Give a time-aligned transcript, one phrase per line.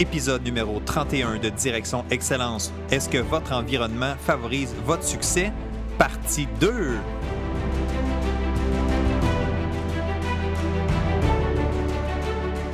[0.00, 2.72] épisode numéro 31 de Direction Excellence.
[2.90, 5.52] Est-ce que votre environnement favorise votre succès?
[5.98, 6.94] Partie 2.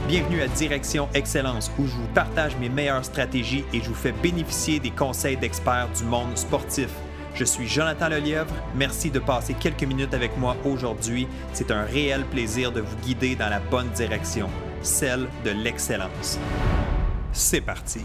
[0.06, 4.12] Bienvenue à Direction Excellence où je vous partage mes meilleures stratégies et je vous fais
[4.12, 6.90] bénéficier des conseils d'experts du monde sportif.
[7.34, 8.54] Je suis Jonathan Lelièvre.
[8.76, 11.26] Merci de passer quelques minutes avec moi aujourd'hui.
[11.52, 14.48] C'est un réel plaisir de vous guider dans la bonne direction,
[14.80, 16.38] celle de l'excellence.
[17.38, 18.00] C'est parti.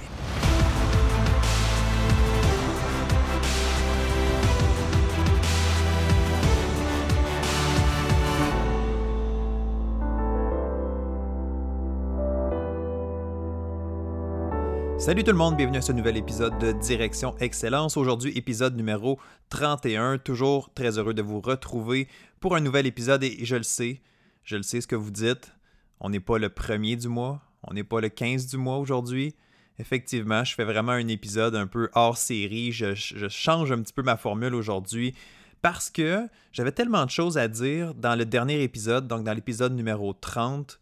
[14.99, 17.95] Salut tout le monde, bienvenue à ce nouvel épisode de Direction Excellence.
[17.95, 19.17] Aujourd'hui, épisode numéro
[19.49, 20.17] 31.
[20.17, 22.09] Toujours très heureux de vous retrouver
[22.41, 24.01] pour un nouvel épisode et je le sais,
[24.43, 25.53] je le sais ce que vous dites.
[26.01, 29.35] On n'est pas le premier du mois, on n'est pas le 15 du mois aujourd'hui.
[29.79, 32.71] Effectivement, je fais vraiment un épisode un peu hors série.
[32.71, 32.93] Je,
[33.29, 35.15] change un petit peu ma formule aujourd'hui
[35.61, 39.73] parce que j'avais tellement de choses à dire dans le dernier épisode, donc dans l'épisode
[39.73, 40.79] numéro 30,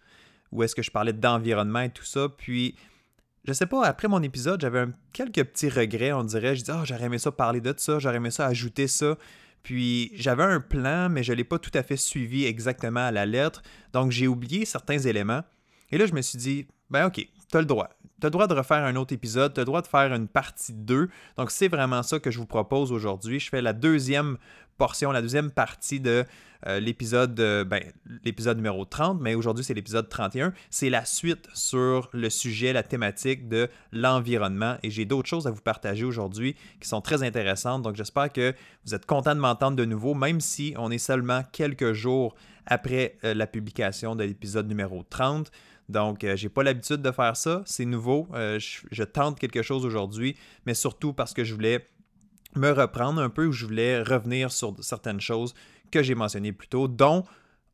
[0.52, 2.30] où est-ce que je parlais d'environnement et tout ça.
[2.30, 2.76] Puis
[3.46, 6.56] je sais pas, après mon épisode, j'avais quelques petits regrets, on dirait.
[6.56, 9.18] Je disais, oh, j'aurais aimé ça parler de ça, j'aurais aimé ça ajouter ça.
[9.64, 13.12] Puis j'avais un plan, mais je ne l'ai pas tout à fait suivi exactement à
[13.12, 13.62] la lettre.
[13.94, 15.44] Donc j'ai oublié certains éléments.
[15.92, 17.90] Et là, je me suis dit, ben ok, tu as le droit.
[18.20, 20.14] Tu as le droit de refaire un autre épisode, tu as le droit de faire
[20.14, 21.10] une partie 2.
[21.38, 23.40] Donc c'est vraiment ça que je vous propose aujourd'hui.
[23.40, 24.38] Je fais la deuxième
[24.78, 26.26] portion, la deuxième partie de
[26.68, 27.82] euh, l'épisode ben,
[28.24, 30.54] l'épisode numéro 30, mais aujourd'hui c'est l'épisode 31.
[30.70, 34.78] C'est la suite sur le sujet, la thématique de l'environnement.
[34.84, 37.84] Et j'ai d'autres choses à vous partager aujourd'hui qui sont très intéressantes.
[37.84, 38.54] Donc j'espère que
[38.86, 43.18] vous êtes content de m'entendre de nouveau, même si on est seulement quelques jours après
[43.24, 45.50] euh, la publication de l'épisode numéro 30.
[45.90, 47.64] Donc, euh, j'ai pas l'habitude de faire ça.
[47.66, 48.28] C'est nouveau.
[48.34, 51.86] je, tente quelque chose aujourd'hui, mais surtout parce que je voulais
[52.56, 55.54] me reprendre un peu ou je voulais revenir sur certaines choses
[55.92, 57.26] que j'ai mentionnées plus tôt, dont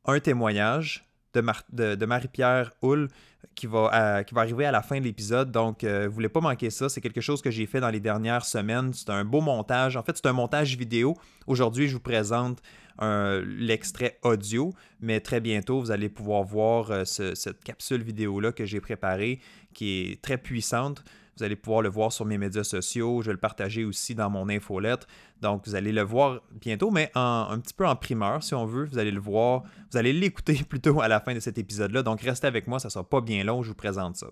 [0.05, 1.04] un témoignage
[1.41, 3.09] de, Marie-Pierre Hull
[3.53, 5.51] qui va, qui va arriver à la fin de l'épisode.
[5.51, 6.90] Donc, euh, vous voulez pas manquer ça.
[6.90, 8.94] C'est quelque chose que j'ai fait dans les dernières semaines.
[8.94, 9.97] C'est un beau montage.
[9.97, 11.16] En fait, c'est un montage vidéo.
[11.47, 12.62] Aujourd'hui, je vous présente
[13.01, 18.79] l'extrait audio, mais très bientôt, vous allez pouvoir voir euh, cette capsule vidéo-là que j'ai
[18.79, 19.40] préparée,
[19.73, 21.03] qui est très puissante.
[21.38, 23.22] Vous allez pouvoir le voir sur mes médias sociaux.
[23.22, 25.06] Je vais le partager aussi dans mon infolettre.
[25.41, 28.85] Donc, vous allez le voir bientôt, mais un petit peu en primeur, si on veut.
[28.85, 29.63] Vous allez le voir.
[29.91, 32.03] Vous allez l'écouter plutôt à la fin de cet épisode-là.
[32.03, 32.79] Donc, restez avec moi.
[32.79, 33.63] Ça ne sera pas bien long.
[33.63, 34.28] Je vous présente ça.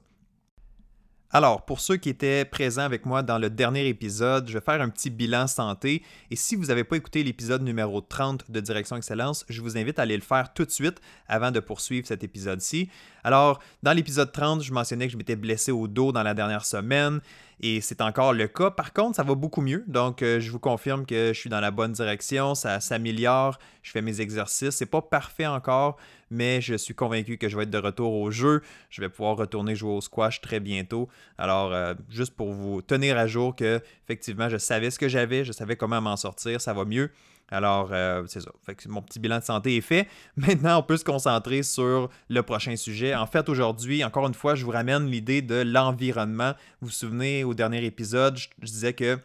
[1.36, 4.80] Alors, pour ceux qui étaient présents avec moi dans le dernier épisode, je vais faire
[4.80, 6.04] un petit bilan santé.
[6.30, 9.98] Et si vous n'avez pas écouté l'épisode numéro 30 de Direction Excellence, je vous invite
[9.98, 12.88] à aller le faire tout de suite avant de poursuivre cet épisode-ci.
[13.24, 16.66] Alors, dans l'épisode 30, je mentionnais que je m'étais blessé au dos dans la dernière
[16.66, 17.20] semaine
[17.62, 18.70] et c'est encore le cas.
[18.70, 19.84] Par contre, ça va beaucoup mieux.
[19.88, 23.92] Donc, euh, je vous confirme que je suis dans la bonne direction, ça s'améliore, je
[23.92, 24.76] fais mes exercices.
[24.76, 25.98] C'est pas parfait encore,
[26.34, 28.62] mais je suis convaincu que je vais être de retour au jeu.
[28.90, 31.08] Je vais pouvoir retourner jouer au squash très bientôt.
[31.38, 35.46] Alors, euh, juste pour vous tenir à jour que, effectivement, je savais ce que j'avais,
[35.46, 37.12] je savais comment m'en sortir, ça va mieux.
[37.50, 38.52] Alors, euh, c'est ça.
[38.88, 40.08] mon petit bilan de santé est fait.
[40.36, 43.14] Maintenant, on peut se concentrer sur le prochain sujet.
[43.14, 46.54] En fait, aujourd'hui, encore une fois, je vous ramène l'idée de l'environnement.
[46.82, 49.20] Vous vous souvenez, au dernier épisode, je disais que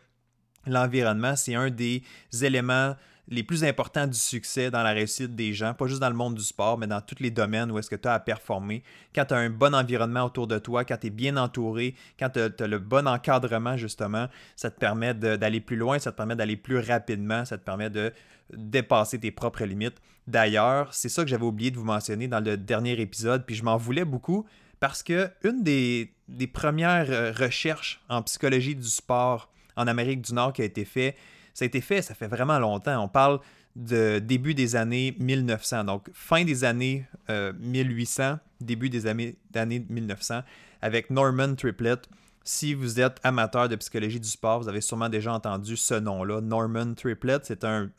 [0.67, 2.03] l'environnement, c'est un des
[2.43, 2.97] éléments
[3.31, 6.35] les plus importants du succès dans la réussite des gens, pas juste dans le monde
[6.35, 8.83] du sport, mais dans tous les domaines où est-ce que tu as à performer.
[9.15, 12.31] Quand tu as un bon environnement autour de toi, quand tu es bien entouré, quand
[12.31, 16.37] tu as, le bon encadrement, justement, ça te permet d'aller plus loin, ça te permet
[16.37, 18.13] d'aller plus rapidement, ça te permet de
[18.53, 20.01] dépasser tes propres limites.
[20.27, 23.63] D'ailleurs, c'est ça que j'avais oublié de vous mentionner dans le dernier épisode, puis je
[23.63, 24.47] m'en voulais beaucoup
[24.81, 26.13] parce que une des,
[26.53, 31.17] premières euh, recherches en psychologie du sport en Amérique du Nord qui a été faite,
[31.59, 33.03] ça a été fait, ça fait vraiment longtemps.
[33.03, 33.41] On parle
[33.75, 40.43] de début des années 1900, donc fin des années 1800, euh, début des années, 1900,
[40.83, 42.09] avec Norman Triplett.
[42.45, 46.41] Si vous êtes amateur de psychologie du sport, vous avez sûrement déjà entendu ce nom-là.
[46.41, 47.91] Norman Triplett, c'est un,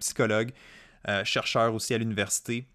[0.00, 0.50] psychologue,
[1.08, 2.66] euh, chercheur aussi à l'université.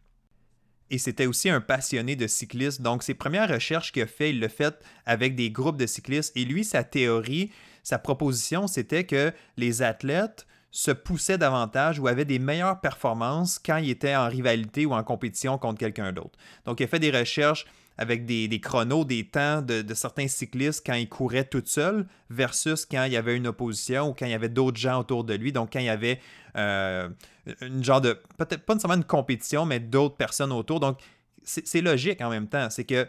[0.92, 2.82] Et c'était aussi un passionné de cyclisme.
[2.84, 6.32] Donc, ses premières recherches qu'il a fait, il l'a fait avec des groupes de cyclistes.
[6.38, 7.52] Et lui, sa théorie,
[7.86, 13.78] sa proposition, c'était que les athlètes se poussaient davantage ou avaient des meilleures performances quand
[13.78, 16.38] ils étaient en rivalité ou en compétition contre quelqu'un d'autre.
[16.66, 17.66] Donc, il a fait des recherches
[17.98, 23.04] avec des, chronos, des temps de, certains cyclistes quand ils couraient tout seuls versus quand
[23.06, 25.52] il y avait une opposition ou quand il y avait d'autres gens autour de lui.
[25.52, 26.20] Donc, quand il y avait
[26.58, 27.08] euh,
[27.62, 30.80] une genre de, peut-être pas nécessairement une compétition, mais d'autres personnes autour.
[30.80, 31.00] Donc,
[31.44, 32.72] c'est logique en même temps.
[32.72, 33.08] C'est que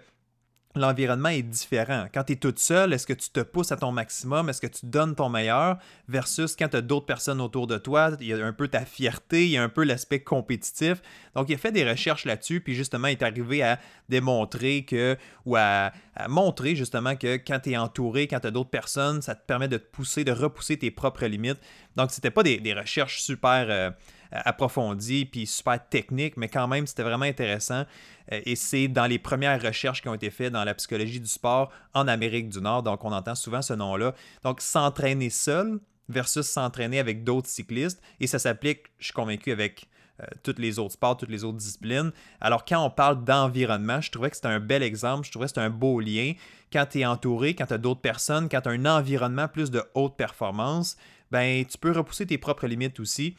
[0.76, 2.06] l'environnement est différent.
[2.12, 4.48] Quand tu es toute seule, est-ce que tu te pousses à ton maximum?
[4.48, 5.78] Est-ce que tu donnes ton meilleur?
[6.08, 8.84] Versus quand tu as d'autres personnes autour de toi, il y a un peu ta
[8.84, 11.02] fierté, il y a un peu l'aspect compétitif.
[11.34, 13.78] Donc, il a fait des recherches là-dessus, puis justement, il est arrivé à
[14.08, 15.92] démontrer que, ou à,
[16.28, 19.68] montrer justement que quand tu es entouré, quand tu as d'autres personnes, ça te permet
[19.68, 21.60] de te pousser, de repousser tes propres limites.
[21.96, 23.66] Donc, c'était pas des, recherches super.
[23.70, 23.90] Euh,
[24.32, 27.84] approfondies puis super techniques, mais quand même, c'était vraiment intéressant.
[28.32, 31.28] Euh, et c'est dans les premières recherches qui ont été faites dans la psychologie du
[31.28, 32.82] sport en Amérique du Nord.
[32.82, 34.14] Donc, on entend souvent ce nom-là.
[34.42, 35.78] Donc, s'entraîner seul
[36.08, 38.00] versus s'entraîner avec d'autres cyclistes.
[38.20, 39.88] Et ça s'applique, je suis convaincu, avec
[40.22, 42.12] euh, tous les autres sports, toutes les autres disciplines.
[42.40, 45.50] Alors, quand on parle d'environnement, je trouvais que c'était un bel exemple, je trouvais que
[45.50, 46.32] c'était un beau lien.
[46.72, 49.70] Quand tu es entouré, quand tu as d'autres personnes, quand tu as un environnement plus
[49.70, 50.96] de haute performance,
[51.30, 53.36] ben, tu peux repousser tes propres limites aussi.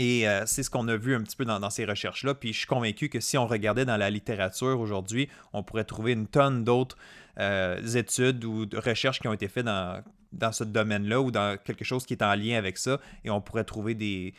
[0.00, 2.32] Et euh, c'est ce qu'on a vu un petit peu dans, ces recherches-là.
[2.34, 6.12] Puis je suis convaincu que si on regardait dans la littérature aujourd'hui, on pourrait trouver
[6.12, 6.96] une tonne d'autres
[7.40, 10.00] euh, études ou recherches qui ont été faites dans,
[10.32, 13.00] dans ce domaine-là ou dans quelque chose qui est en lien avec ça.
[13.24, 14.34] Et on pourrait trouver des,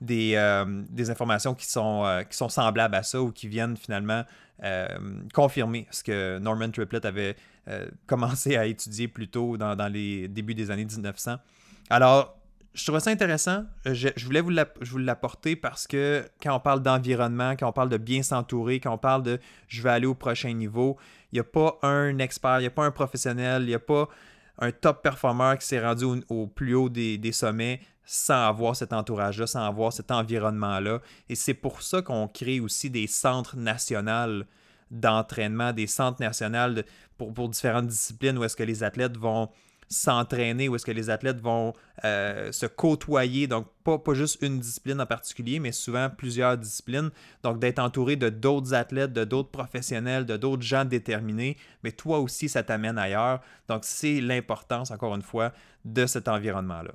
[0.00, 0.64] des, euh,
[1.10, 4.24] informations qui sont, qui sont semblables à ça ou qui viennent finalement
[5.34, 7.36] confirmer ce que Norman Triplett avait
[8.06, 11.36] commencé à étudier plus tôt dans, dans les débuts des années 1900.
[11.90, 12.38] Alors,
[12.74, 13.64] je trouvais ça intéressant.
[13.86, 17.96] Euh, je, voulais vous l'apporter parce que quand on parle d'environnement, quand on parle de
[17.96, 19.38] bien s'entourer, quand on parle de
[19.68, 20.96] je vais aller au prochain niveau,
[21.32, 23.78] il n'y a pas un expert, il n'y a pas un professionnel, il n'y a
[23.78, 24.08] pas
[24.58, 29.46] un top performer qui s'est rendu au, plus haut des, sommets sans avoir cet entourage-là,
[29.46, 31.00] sans avoir cet environnement-là.
[31.28, 34.44] Et c'est pour ça qu'on crée aussi des centres nationaux
[34.90, 36.82] d'entraînement, des centres nationaux
[37.16, 39.48] pour, pour différentes disciplines où est-ce que les athlètes vont
[39.88, 41.72] s'entraîner, où est-ce que les athlètes vont
[42.04, 47.10] euh, se côtoyer, donc pas, pas juste une discipline en particulier, mais souvent plusieurs disciplines.
[47.42, 52.18] Donc d'être entouré de d'autres athlètes, de d'autres professionnels, de d'autres gens déterminés, mais toi
[52.18, 53.40] aussi, ça t'amène ailleurs.
[53.68, 55.52] Donc c'est l'importance, encore une fois,
[55.84, 56.92] de cet environnement-là.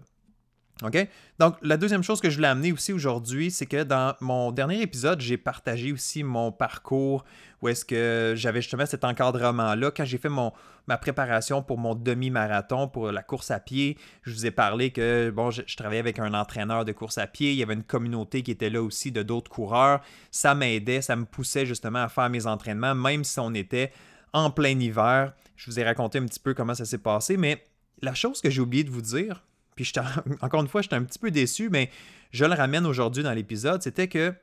[0.84, 1.08] OK?
[1.40, 4.82] Donc, la deuxième chose que je voulais amener aussi aujourd'hui, c'est que dans mon dernier
[4.82, 7.26] épisode, j'ai partagé aussi mon parcours
[7.62, 9.92] où est-ce que j'avais justement cet encadrement-là.
[9.92, 10.54] Quand j'ai fait mon,
[10.88, 15.30] ma préparation pour mon demi-marathon, pour la course à pied, je vous ai parlé que,
[15.30, 18.42] bon, je, travaillais avec un entraîneur de course à pied, il y avait une communauté
[18.42, 20.00] qui était là aussi de d'autres coureurs.
[20.32, 23.92] Ça m'aidait, ça me poussait justement à faire mes entraînements, même si on était
[24.32, 25.34] en plein hiver.
[25.58, 27.62] Je vous ai raconté un petit peu comment ça s'est passé, mais
[28.02, 29.44] la chose que j'ai oublié de vous dire,
[29.84, 29.94] puis
[30.42, 31.90] encore une fois, j'étais un petit peu déçu, mais
[32.32, 34.34] je le ramène aujourd'hui dans l'épisode, c'était que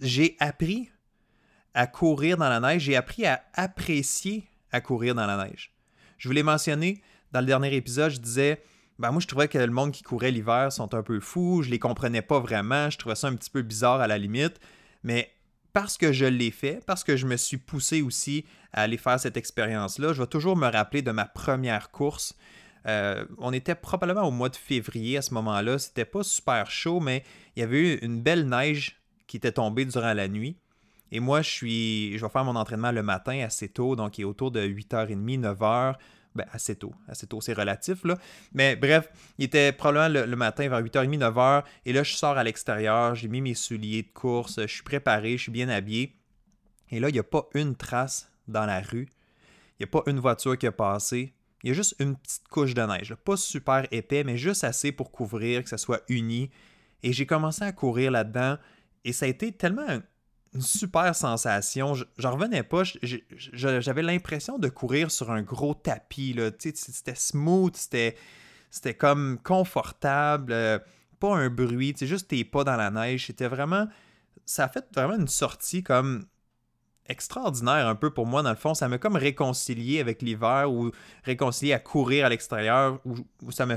[0.00, 0.90] j'ai appris
[1.74, 5.72] à courir dans la neige, j'ai appris à apprécier à courir dans la neige.
[6.18, 7.02] Je vous l'ai mentionné
[7.32, 8.62] dans le dernier épisode, je disais,
[8.98, 11.70] ben moi je trouvais que le monde qui courait l'hiver sont un peu fous, je
[11.70, 14.60] les comprenais pas vraiment, je trouvais ça un petit peu bizarre à la limite,
[15.02, 15.30] mais
[15.72, 18.44] parce que je l'ai fait, parce que je me suis poussé aussi
[18.74, 22.34] à aller faire cette expérience-là, je vais toujours me rappeler de ma première course
[22.86, 25.78] euh, on était probablement au mois de février à ce moment-là.
[25.78, 27.24] C'était pas super chaud, mais
[27.56, 30.56] il y avait eu une belle neige qui était tombée durant la nuit.
[31.10, 32.18] Et moi, je suis.
[32.18, 35.40] Je vais faire mon entraînement le matin assez tôt, donc il est autour de 8h30,
[35.40, 35.94] 9h.
[36.34, 36.94] Ben, assez tôt.
[37.08, 38.16] Assez tôt, c'est relatif, là.
[38.54, 41.64] Mais bref, il était probablement le, matin vers 8h30, 9h.
[41.84, 45.36] Et là, je sors à l'extérieur, j'ai mis mes souliers de course, je suis préparé,
[45.36, 46.16] je suis bien habillé.
[46.90, 49.08] Et là, il n'y a pas une trace dans la rue.
[49.78, 51.34] Il n'y a pas une voiture qui a passé.
[51.62, 54.90] Il y a juste une petite couche de neige, pas super épais, mais juste assez
[54.90, 56.50] pour couvrir, que ça soit uni.
[57.02, 58.58] Et j'ai commencé à courir là-dedans
[59.04, 60.00] et ça a été tellement
[60.54, 61.94] une super sensation.
[62.18, 62.82] J'en revenais pas.
[63.02, 66.36] J'avais l'impression de courir sur un gros tapis.
[66.74, 70.78] C'était smooth, c'était comme confortable, euh,
[71.18, 73.26] pas un bruit, juste tes pas dans la neige.
[73.26, 73.88] C'était vraiment.
[74.44, 76.26] Ça a fait vraiment une sortie comme
[77.12, 78.74] extraordinaire un peu pour moi, dans le fond.
[78.74, 80.90] Ça m'a comme réconcilié avec l'hiver ou
[81.24, 83.16] réconcilié à courir à l'extérieur, où,
[83.52, 83.76] ça m'a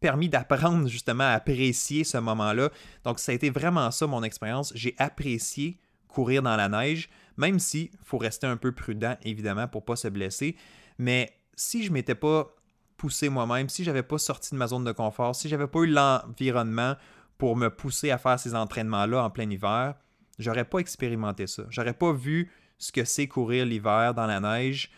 [0.00, 2.70] permis d'apprendre justement à apprécier ce moment-là.
[3.04, 4.72] Donc, ça a été vraiment ça mon expérience.
[4.74, 9.84] J'ai apprécié courir dans la neige, même si faut rester un peu prudent, évidemment, pour
[9.84, 10.56] pas se blesser.
[10.98, 12.48] Mais si je m'étais pas
[12.96, 15.86] poussé moi-même, si j'avais pas sorti de ma zone de confort, si j'avais pas eu
[15.86, 16.96] l'environnement
[17.38, 19.94] pour me pousser à faire ces entraînements-là en plein hiver,
[20.38, 21.62] j'aurais pas expérimenté ça.
[21.70, 24.90] J'aurais pas vu ce que c'est courir l'hiver dans la neige.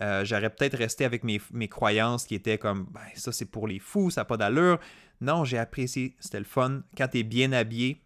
[0.00, 3.80] Euh, j'aurais peut-être resté avec mes, croyances qui étaient comme ben, ça c'est pour les
[3.80, 4.78] fous, ça n'a pas d'allure.
[5.20, 6.82] Non, j'ai apprécié, c'était le fun.
[6.96, 8.00] Quand tu es bien habillé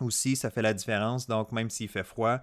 [0.00, 2.40] aussi, ça fait la différence, donc même s'il fait froid.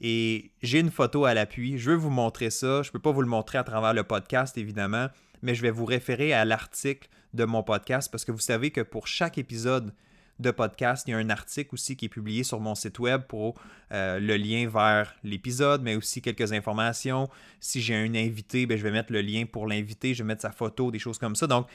[0.00, 2.82] Et j'ai une photo à l'appui, je veux vous montrer ça.
[2.82, 5.08] Je ne peux pas vous le montrer à travers le podcast, évidemment,
[5.42, 8.80] mais je vais vous référer à l'article de mon podcast parce que vous savez que
[8.80, 9.92] pour chaque épisode
[10.38, 11.06] de podcast.
[11.06, 13.54] Il y a un article aussi qui est publié sur mon site web pour
[13.92, 17.28] euh, le lien vers l'épisode, mais aussi quelques informations.
[17.60, 20.42] Si j'ai un invité, ben, je vais mettre le lien pour l'invité, je vais mettre
[20.42, 21.46] sa photo, des choses comme ça.
[21.46, 21.68] Donc,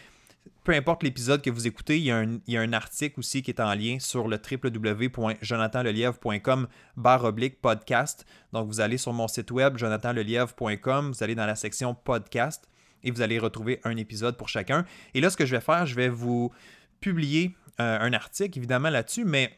[0.64, 3.74] peu importe l'épisode que vous écoutez, il y, a un, article aussi qui est en
[3.74, 8.26] lien sur le www.jonathanlelièvre.com barre oblique podcast.
[8.54, 12.68] Donc, vous allez sur mon site web, jonathanlelièvre.com, vous allez dans la section podcast
[13.04, 14.86] et vous allez retrouver un épisode pour chacun.
[15.14, 16.52] Et là, ce que je vais faire, je vais vous
[17.00, 19.58] publier un article, évidemment, là-dessus, mais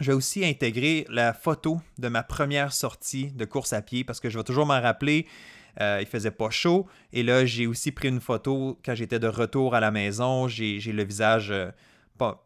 [0.00, 4.20] je vais aussi intégrer la photo de ma première sortie de course à pied parce
[4.20, 5.26] que je vais toujours m'en rappeler.
[5.80, 6.86] Euh, il faisait pas chaud.
[7.12, 10.48] Et là, j'ai aussi pris une photo quand j'étais de retour à la maison.
[10.48, 11.70] J'ai le visage euh,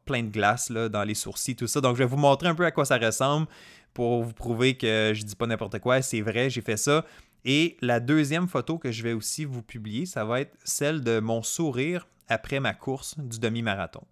[0.05, 1.81] plein de glace dans les sourcils, tout ça.
[1.81, 3.47] Donc, je vais vous montrer un peu à quoi ça ressemble
[3.95, 6.01] pour vous prouver que je dis pas n'importe quoi.
[6.03, 7.05] C'est vrai, j'ai fait ça.
[7.45, 11.21] Et la deuxième photo que je vais aussi vous publier, ça va être celle de
[11.21, 14.03] mon sourire après ma course du demi-marathon.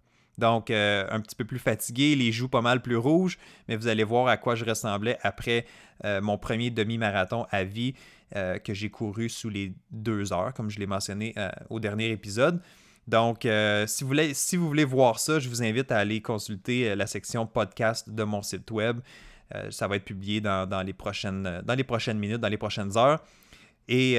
[0.41, 3.87] Donc, euh, un petit peu plus fatigué, les joues pas mal plus rouges, mais vous
[3.87, 5.67] allez voir à quoi je ressemblais après
[6.03, 7.93] euh, mon premier demi-marathon à vie
[8.35, 11.35] euh, que j'ai couru sous les deux heures, comme je l'ai mentionné
[11.69, 12.59] au dernier épisode.
[13.07, 13.47] Donc,
[13.85, 17.05] si, vous voulez, si vous voulez voir ça, je vous invite à aller consulter la
[17.05, 18.99] section podcast de mon site web.
[19.69, 23.19] ça va être publié dans, les prochaines, dans les prochaines minutes, dans les prochaines heures.
[23.87, 24.17] Et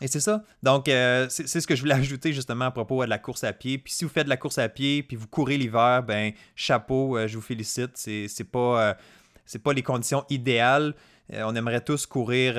[0.00, 0.42] et c'est ça.
[0.62, 3.52] Donc, euh, c'est ce que je voulais ajouter justement à propos de la course à
[3.52, 3.78] pied.
[3.78, 7.16] Puis si vous faites de la course à pied, puis vous courez l'hiver, ben chapeau,
[7.16, 7.92] euh, je vous félicite.
[7.94, 10.94] C'est pas, euh, pas les conditions idéales.
[11.32, 12.56] on aimerait tous courir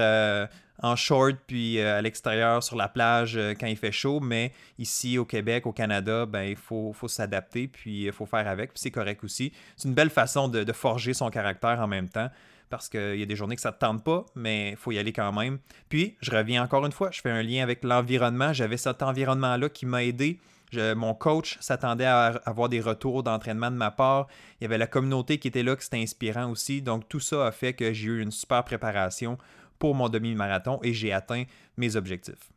[0.83, 5.25] en short puis à l'extérieur sur la plage quand il fait chaud, mais ici au
[5.25, 8.73] Québec, au Canada, ben il faut, faut s'adapter puis il faut faire avec.
[8.73, 9.51] Puis c'est correct aussi.
[9.75, 12.29] C'est une belle façon de forger son caractère en même temps
[12.69, 14.91] parce qu'il y a des journées que ça ne te tente pas, mais il faut
[14.91, 15.59] y aller quand même.
[15.89, 18.53] Puis, je reviens encore une fois, je fais un lien avec l'environnement.
[18.53, 20.39] J'avais cet environnement-là qui m'a aidé.
[20.73, 24.27] mon coach s'attendait à avoir des retours d'entraînement de ma part.
[24.59, 26.81] Il y avait la communauté qui était là, qui c'était inspirant aussi.
[26.81, 29.37] Donc, tout ça a fait que j'ai eu une super préparation
[29.79, 31.43] pour mon demi-marathon et j'ai atteint
[31.77, 32.51] mes objectifs.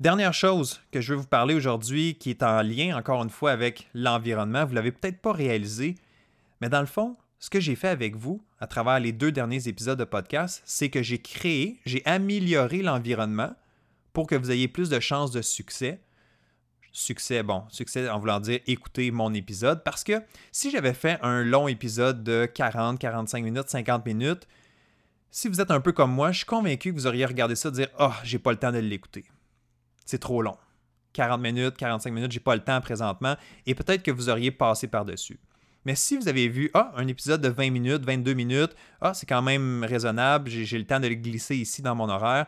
[0.00, 3.52] Dernière chose que je veux vous parler aujourd'hui, qui est en lien encore une fois
[3.52, 5.94] avec l'environnement, vous ne l'avez peut-être pas réalisé,
[6.60, 9.66] mais dans le fond, ce que j'ai fait avec vous à travers les deux derniers
[9.66, 13.52] épisodes de podcast, c'est que j'ai créé, j'ai amélioré l'environnement
[14.12, 16.00] pour que vous ayez plus de chances de succès.
[16.92, 20.22] Succès, bon, succès en voulant dire écouter mon épisode, parce que
[20.52, 24.46] si j'avais fait un long épisode de 40, 45 minutes, 50 minutes,
[25.32, 27.70] si vous êtes un peu comme moi, je suis convaincu que vous auriez regardé ça
[27.70, 29.24] et dire Ah, oh, j'ai pas le temps de l'écouter.
[30.06, 30.56] C'est trop long.
[31.12, 33.34] 40 minutes, 45 minutes, j'ai pas le temps présentement,
[33.66, 35.40] et peut-être que vous auriez passé par-dessus.
[35.84, 39.26] Mais si vous avez vu, ah, un épisode de 20 minutes, 22 minutes, ah, c'est
[39.26, 42.46] quand même raisonnable, j'ai le temps de le glisser ici dans mon horaire,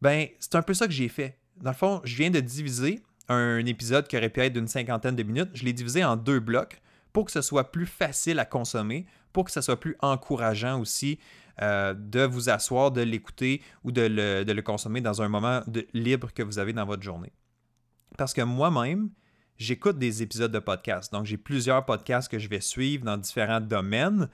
[0.00, 1.38] ben, c'est un peu ça que j'ai fait.
[1.56, 5.16] Dans le fond, je viens de diviser un épisode qui aurait pu être d'une cinquantaine
[5.16, 6.80] de minutes, je l'ai divisé en deux blocs
[7.12, 11.18] pour que ce soit plus facile à consommer, pour que ce soit plus encourageant aussi
[11.62, 15.62] euh, de vous asseoir, de l'écouter ou de le, de le, consommer dans un moment
[15.68, 17.32] de, libre que vous avez dans votre journée.
[18.18, 19.10] Parce que moi-même,
[19.58, 21.12] j'écoute des épisodes de podcast.
[21.12, 24.28] Donc, j'ai plusieurs podcasts que je vais suivre dans différents domaines.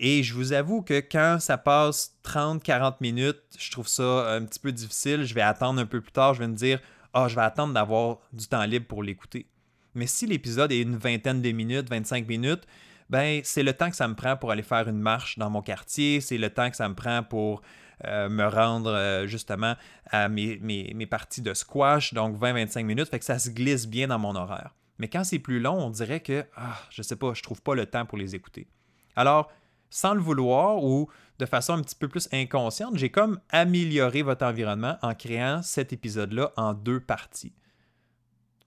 [0.00, 4.60] Et je vous avoue que quand ça passe 30-40 minutes, je trouve ça un petit
[4.60, 5.24] peu difficile.
[5.24, 6.34] Je vais attendre un peu plus tard.
[6.34, 6.80] Je vais me dire,
[7.14, 9.46] ah, je vais attendre d'avoir du temps libre pour l'écouter.
[9.94, 12.62] Mais si l'épisode est une vingtaine de minutes, 25 minutes,
[13.10, 15.62] ben c'est le temps que ça me prend pour aller faire une marche dans mon
[15.62, 17.62] quartier, c'est le temps que ça me prend pour
[18.06, 19.74] euh, me rendre euh, justement
[20.06, 24.18] à mes, parties de squash, donc 20-25 minutes, fait que ça se glisse bien dans
[24.18, 24.74] mon horaire.
[24.98, 27.74] Mais quand c'est plus long, on dirait que, ah, je sais pas, je trouve pas
[27.74, 28.68] le temps pour les écouter.
[29.16, 29.50] Alors,
[29.90, 34.44] sans le vouloir ou de façon un petit peu plus inconsciente, j'ai comme amélioré votre
[34.44, 37.52] environnement en créant cet épisode-là en deux parties.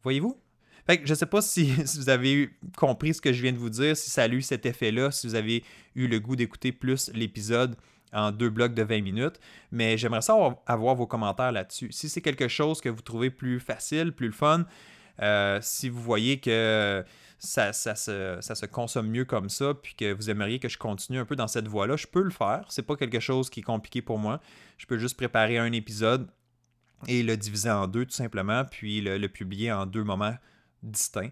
[0.04, 0.38] Voyez-vous?
[0.86, 3.54] Fait que je ne sais pas si, si, vous avez compris ce que je viens
[3.54, 5.64] de vous dire, si ça a eu cet effet-là, si vous avez
[5.96, 7.76] eu le goût d'écouter plus l'épisode
[8.14, 9.40] en deux blocs de 20 minutes.
[9.72, 11.92] Mais j'aimerais ça avoir, vos commentaires là-dessus.
[11.92, 14.66] Si c'est quelque chose que vous trouvez plus facile, plus fun,
[15.22, 17.04] euh, si vous voyez que
[17.40, 21.26] ça, ça, se, consomme mieux comme ça, puis que vous aimeriez que je continue un
[21.26, 22.66] peu dans cette voie-là, je peux le faire.
[22.70, 24.42] C'est pas quelque chose qui est compliqué pour moi.
[24.78, 26.28] Je peux juste préparer un épisode
[27.08, 30.36] et le diviser en deux tout simplement, puis le publier en deux moments
[30.84, 31.32] distincts.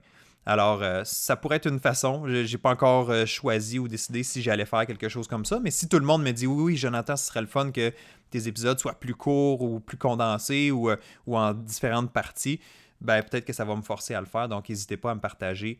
[0.50, 2.27] Alors, euh, ça pourrait être une façon.
[2.27, 5.60] Je n'ai pas encore euh, choisi ou décidé si j'allais faire quelque chose comme ça.
[5.60, 7.94] Mais si tout le monde me dit oui, oui, Jonathan, ce serait le fun que
[8.32, 12.60] tes épisodes soient plus courts ou plus condensés ou, euh, en différentes parties,
[13.00, 14.50] ben peut-être que ça va me forcer à le faire.
[14.50, 15.79] Donc, n'hésitez pas à me partager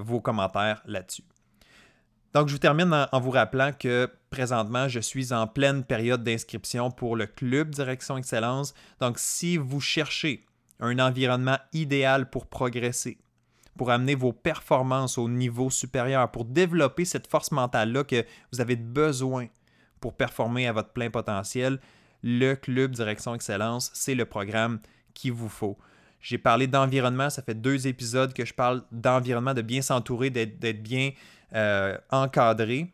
[0.00, 1.22] vos commentaires là-dessus.
[2.34, 6.90] Donc, je vous termine en, vous rappelant que présentement, je suis en pleine période d'inscription
[6.90, 8.74] pour le Club Direction Excellence.
[9.00, 10.44] Donc, si vous cherchez
[10.80, 13.18] un environnement idéal pour progresser,
[13.76, 18.76] pour amener vos performances au niveau supérieur, pour développer cette force mentale-là que vous avez
[18.76, 19.48] besoin
[20.00, 21.78] pour performer à votre plein potentiel,
[22.22, 24.80] le Club Direction Excellence, c'est le programme
[25.14, 25.78] qu'il vous faut.
[26.20, 30.82] J'ai parlé d'environnement, ça fait deux épisodes que je parle d'environnement, de bien s'entourer, d'être
[30.82, 31.10] bien
[31.54, 32.92] euh, encadré.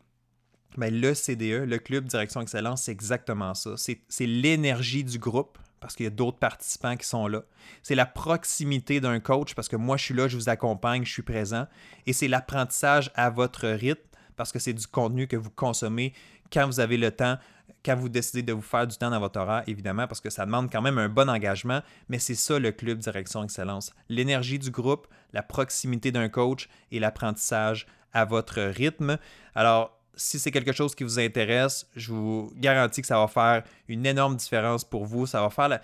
[0.77, 3.75] Mais le CDE, le Club Direction Excellence, c'est exactement ça.
[3.75, 7.43] C'est l'énergie du groupe parce qu'il y a d'autres participants qui sont là.
[7.83, 11.11] C'est la proximité d'un coach parce que moi, je suis là, je vous accompagne, je
[11.11, 11.67] suis présent.
[12.05, 14.01] Et c'est l'apprentissage à votre rythme
[14.35, 16.13] parce que c'est du contenu que vous consommez
[16.51, 17.37] quand vous avez le temps,
[17.83, 20.45] quand vous décidez de vous faire du temps dans votre horaire, évidemment, parce que ça
[20.45, 23.93] demande quand même un bon engagement, mais c'est ça le club Direction Excellence.
[24.07, 29.17] L'énergie du groupe, la proximité d'un coach et l'apprentissage à votre rythme.
[29.55, 33.63] Alors, si c'est quelque chose qui vous intéresse, je vous garantis que ça va faire
[33.87, 35.25] une énorme différence pour vous.
[35.25, 35.79] Ça va faire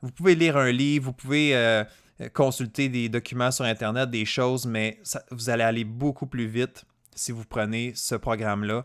[0.00, 1.84] Vous pouvez lire un livre, vous pouvez euh,
[2.32, 7.32] consulter des documents sur Internet, des choses, mais vous allez aller beaucoup plus vite si
[7.32, 8.84] vous prenez ce programme-là.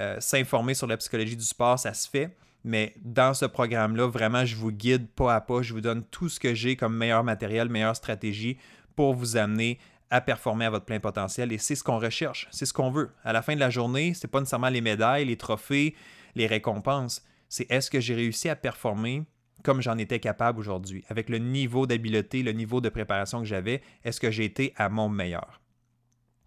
[0.00, 2.36] Euh, s'informer sur la psychologie du sport, ça se fait.
[2.64, 5.62] Mais dans ce programme-là, vraiment, je vous guide pas à pas.
[5.62, 8.58] Je vous donne tout ce que j'ai comme meilleur matériel, meilleure stratégie
[8.96, 9.78] pour vous amener
[10.10, 11.52] à performer à votre plein potentiel.
[11.52, 13.10] Et c'est ce qu'on recherche, c'est ce qu'on veut.
[13.24, 15.94] À la fin de la journée, ce n'est pas nécessairement les médailles, les trophées,
[16.34, 17.24] les récompenses.
[17.48, 19.24] C'est est-ce que j'ai réussi à performer
[19.62, 23.82] comme j'en étais capable aujourd'hui, avec le niveau d'habileté, le niveau de préparation que j'avais,
[24.04, 25.60] est-ce que j'ai été à mon meilleur?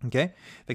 [0.04, 0.18] OK?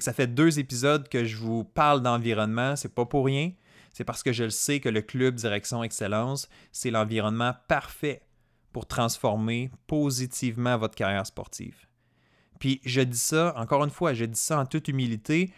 [0.00, 3.52] Ça fait deux épisodes que je vous parle d'environnement, c'est pas pour rien.
[3.92, 8.22] C'est parce que je le sais que le club Direction Excellence, c'est l'environnement parfait
[8.72, 11.87] pour transformer positivement votre carrière sportive.
[12.58, 15.52] Puis je dis ça, encore une fois, je dis ça en toute humilité,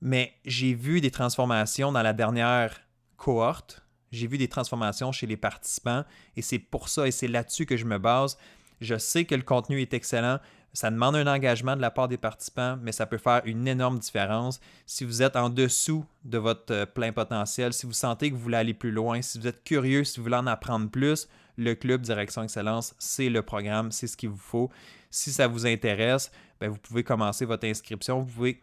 [0.00, 2.80] mais j'ai vu des transformations dans la dernière
[3.16, 3.82] cohorte.
[4.10, 6.04] J'ai vu des transformations chez les participants
[6.36, 8.36] et c'est pour ça et c'est là-dessus que je me base.
[8.80, 10.38] Je sais que le contenu est excellent.
[10.72, 13.98] Ça demande un engagement de la part des participants, mais ça peut faire une énorme
[13.98, 14.60] différence.
[14.86, 18.40] Si vous êtes en dessous de votre euh, plein potentiel, si vous sentez que vous
[18.40, 21.74] voulez aller plus loin, si vous êtes curieux, si vous voulez en apprendre plus, le
[21.74, 24.70] club Direction Excellence, c'est le programme, c'est ce qu'il vous faut.
[25.10, 28.20] Si ça vous intéresse, ben, vous pouvez commencer votre inscription.
[28.20, 28.62] Vous pouvez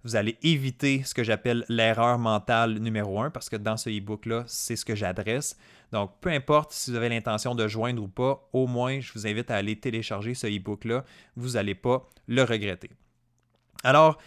[0.04, 4.44] Vous allez éviter ce que j'appelle l'erreur mentale numéro un parce que dans ce e-book-là,
[4.48, 5.58] c'est ce que j'adresse.
[5.92, 9.28] Donc, peu importe si vous avez l'intention de joindre ou pas, au moins, je vous
[9.28, 11.04] invite à aller télécharger ce e-book-là.
[11.36, 12.90] Vous n'allez pas le regretter.
[13.84, 14.18] Alors,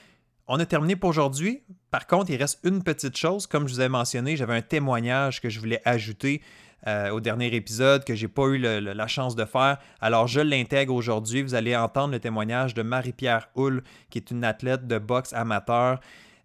[0.46, 1.62] on a terminé pour aujourd'hui.
[1.90, 3.46] Par contre, il reste une petite chose.
[3.46, 6.42] Comme je vous ai mentionné, j'avais un témoignage que je voulais ajouter
[6.86, 9.78] euh, au dernier épisode que je n'ai pas eu la chance de faire.
[10.00, 11.42] Alors, je l'intègre aujourd'hui.
[11.42, 16.00] Vous allez entendre le témoignage de Marie-Pierre Hull, qui est une athlète de boxe amateur.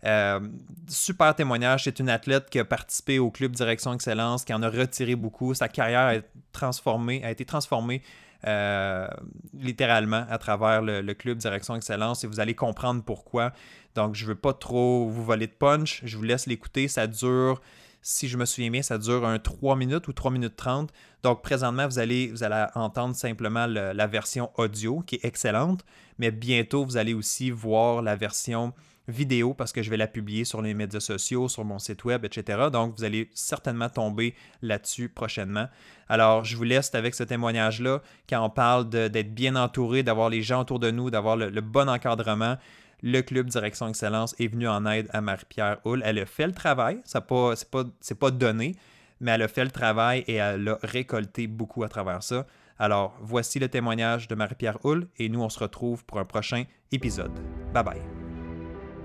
[0.06, 0.40] Euh,
[0.88, 1.84] super témoignage.
[1.84, 5.54] C'est une athlète qui a participé au club Direction Excellence, qui en a retiré beaucoup.
[5.54, 6.22] Sa carrière
[6.54, 8.02] a été transformée
[8.48, 9.08] euh,
[9.54, 13.52] littéralement à travers le, club Direction Excellence et vous allez comprendre pourquoi.
[13.96, 16.02] Donc, je ne veux pas trop vous voler de punch.
[16.06, 16.88] Je vous laisse l'écouter.
[16.88, 17.62] Ça dure,
[18.02, 20.92] si je me souviens bien, ça dure un 3 minutes ou 3 minutes 30.
[21.24, 25.84] Donc, présentement, vous allez, vous allez entendre simplement la version audio qui est excellente,
[26.18, 28.74] mais bientôt, vous allez aussi voir la version
[29.10, 32.26] vidéo parce que je vais la publier sur les médias sociaux, sur mon site web,
[32.26, 32.68] etc.
[32.72, 35.68] Donc, vous allez certainement tomber là-dessus prochainement.
[36.08, 40.42] Alors, je vous laisse avec ce témoignage-là quand on parle d'être bien entouré, d'avoir les
[40.42, 42.58] gens autour de nous, d'avoir le, bon encadrement.
[43.02, 46.02] Le club Direction Excellence est venu en aide à Marie-Pierre Hull.
[46.04, 47.84] Elle a fait le travail, n'est pas, pas,
[48.20, 48.76] pas donné,
[49.22, 52.46] mais elle a fait le travail et elle a récolté beaucoup à travers ça.
[52.78, 56.64] Alors, voici le témoignage de Marie-Pierre Hull et nous, on se retrouve pour un prochain
[56.92, 57.38] épisode.
[57.74, 58.19] Bye bye.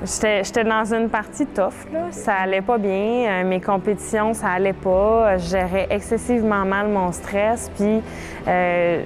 [0.04, 1.72] J'étais dans une partie tough,
[2.10, 3.26] ça allait pas bien.
[3.26, 5.38] Euh, mes compétitions, ça allait pas.
[5.38, 8.02] Je gérais excessivement mal mon stress, puis
[8.46, 9.02] euh,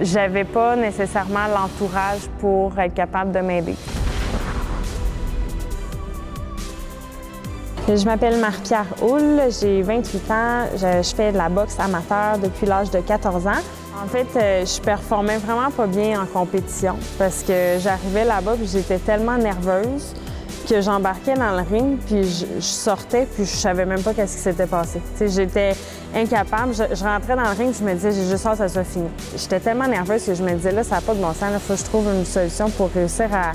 [0.00, 3.76] j'avais pas nécessairement l'entourage pour être capable de m'aider.
[7.88, 12.66] Je m'appelle Marie-Pierre Houle, j'ai 28 ans, je, je, fais de la boxe amateur depuis
[12.66, 13.50] l'âge de 14 ans.
[14.02, 18.66] En fait, euh, je performais vraiment pas bien en compétition parce que j'arrivais là-bas et
[18.66, 20.14] j'étais tellement nerveuse
[20.70, 24.42] que j'embarquais dans le ring, puis je, sortais, puis je savais même pas qu'est-ce qui
[24.42, 25.02] s'était passé.
[25.20, 25.74] J'étais
[26.14, 26.72] incapable.
[26.74, 29.08] Je, rentrais dans le ring, je me disais, j'ai juste hâte ça soit fini.
[29.36, 31.58] J'étais tellement nerveuse que je me disais, là, ça n'a pas de bon sens, il
[31.58, 33.50] faut que je trouve une solution pour réussir à,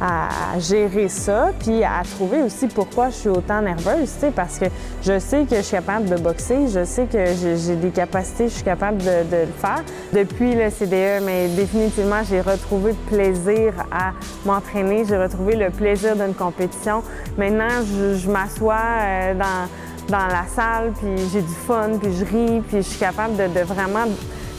[0.00, 4.64] à gérer ça, puis à trouver aussi pourquoi je suis autant nerveuse, parce que
[5.02, 7.18] je sais que je suis capable de boxer, je sais que
[7.56, 9.84] j'ai des capacités, je suis capable de, le faire.
[10.12, 14.12] Depuis le CDE, mais définitivement, j'ai retrouvé plaisir à
[14.46, 17.02] m'entraîner, j'ai retrouvé le plaisir d'une compétition.
[17.36, 19.68] Maintenant, je, m'assois euh, dans,
[20.08, 23.60] dans la salle, puis j'ai du fun, puis je ris, puis je suis capable de
[23.60, 24.06] vraiment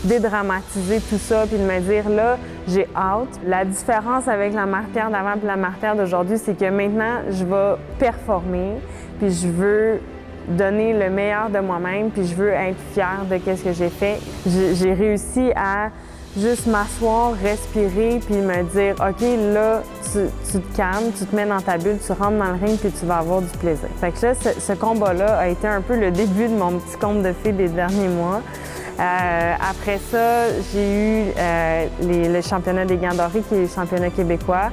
[0.03, 2.37] dédramatiser tout ça puis de me dire là,
[2.67, 3.39] j'ai hâte.
[3.45, 7.75] La différence avec la martyre d'avant et la martyre d'aujourd'hui, c'est que maintenant, je vais
[7.99, 8.75] performer
[9.19, 9.99] puis je veux
[10.47, 14.19] donner le meilleur de moi-même puis je veux être fière de ce que j'ai fait.
[14.47, 15.89] J'ai réussi à
[16.37, 19.21] juste m'asseoir, respirer puis me dire OK,
[19.53, 22.77] là, tu, te calmes, tu te mets dans ta bulle, tu rentres dans le ring
[22.79, 23.89] puis tu vas avoir du plaisir.
[23.99, 27.23] Fait que là, ce, combat-là a été un peu le début de mon petit conte
[27.23, 28.41] de fées des derniers mois.
[29.01, 34.11] Euh, après ça, j'ai eu euh, le championnat des gants dorés, qui est le championnat
[34.11, 34.69] québécois,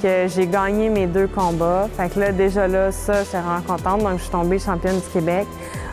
[0.00, 1.88] que j'ai gagné mes deux combats.
[1.96, 4.02] Fait que là, déjà là, ça, j'étais vraiment contente.
[4.04, 5.46] Donc, je suis tombée championne du Québec.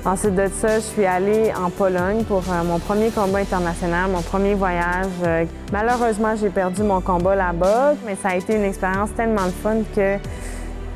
[0.05, 4.21] Ensuite de ça, je suis allée en Pologne pour euh, mon premier combat international, mon
[4.21, 5.47] premier voyage.
[5.73, 10.17] malheureusement, j'ai perdu mon combat là-bas, mais ça a été une expérience tellement fun que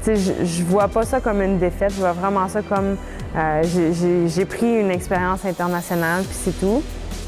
[0.06, 2.98] je, je vois pas ça comme une défaite, je vois vraiment ça comme
[3.36, 6.84] j'ai pris une expérience internationale, puis c'est tout.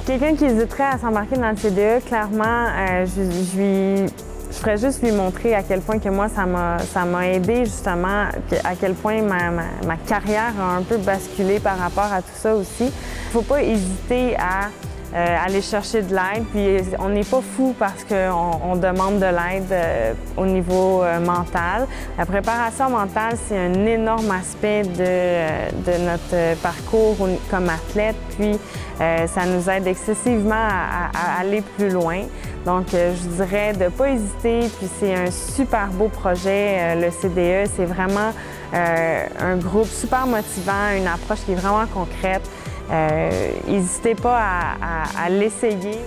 [0.05, 4.07] Quelqu'un qui hésiterait à s'embarquer dans le CDE, clairement, euh, je, je,
[4.51, 8.25] je ferais juste lui montrer à quel point que moi, ça m'a aidé justement,
[8.63, 12.35] à quel point ma, ma, ma, carrière a un peu basculé par rapport à tout
[12.35, 12.85] ça aussi.
[12.85, 16.45] Il faut pas hésiter à euh, aller chercher de l'aide.
[16.51, 21.19] Puis on n'est pas fou parce qu'on on demande de l'aide euh, au niveau euh,
[21.19, 21.88] mental.
[22.17, 27.15] La préparation mentale, c'est un énorme aspect de, de notre parcours
[27.49, 28.15] comme athlète.
[28.38, 28.58] Puis
[28.97, 32.21] ça nous aide excessivement à, à, aller plus loin.
[32.65, 34.69] Donc, je dirais de ne pas hésiter.
[34.78, 37.69] Puis c'est un super beau projet, le CDE.
[37.75, 38.32] C'est vraiment
[38.73, 42.49] un groupe super motivant, une approche qui est vraiment concrète.
[42.91, 44.39] Euh, n'hésitez pas
[44.81, 45.97] à, l'essayer.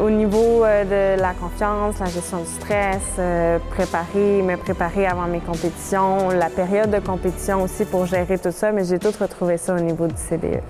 [0.00, 5.26] Au niveau euh, de la confiance, la gestion du stress, euh, préparer, me préparer avant
[5.26, 9.56] mes compétitions, la période de compétition aussi pour gérer tout ça, mais j'ai tout retrouvé
[9.56, 10.62] ça au niveau du CDE.